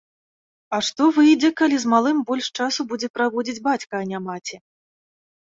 А 0.77 0.79
што 0.87 1.03
выйдзе, 1.17 1.51
калі 1.61 1.77
з 1.83 1.91
малым 1.93 2.23
больш 2.29 2.45
часу 2.63 2.81
будзе 2.95 3.07
праводзіць 3.19 3.63
бацька, 3.69 3.93
а 4.03 4.11
не 4.15 4.19
маці? 4.31 4.57